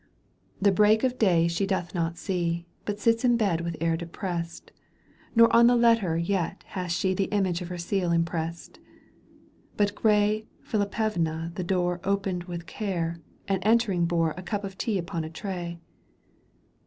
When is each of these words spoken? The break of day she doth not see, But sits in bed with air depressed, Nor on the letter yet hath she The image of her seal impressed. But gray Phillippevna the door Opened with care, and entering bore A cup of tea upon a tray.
The 0.59 0.71
break 0.71 1.03
of 1.03 1.19
day 1.19 1.47
she 1.47 1.67
doth 1.67 1.93
not 1.93 2.17
see, 2.17 2.65
But 2.85 2.99
sits 2.99 3.23
in 3.23 3.37
bed 3.37 3.61
with 3.61 3.77
air 3.79 3.95
depressed, 3.95 4.71
Nor 5.35 5.55
on 5.55 5.67
the 5.67 5.75
letter 5.75 6.17
yet 6.17 6.63
hath 6.69 6.89
she 6.89 7.13
The 7.13 7.25
image 7.25 7.61
of 7.61 7.67
her 7.67 7.77
seal 7.77 8.11
impressed. 8.11 8.79
But 9.77 9.93
gray 9.93 10.47
Phillippevna 10.65 11.51
the 11.53 11.63
door 11.63 12.01
Opened 12.03 12.45
with 12.45 12.65
care, 12.65 13.19
and 13.47 13.61
entering 13.63 14.05
bore 14.07 14.31
A 14.35 14.41
cup 14.41 14.63
of 14.63 14.75
tea 14.75 14.97
upon 14.97 15.23
a 15.23 15.29
tray. 15.29 15.79